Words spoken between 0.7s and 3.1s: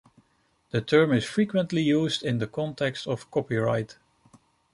The term is frequently used in the context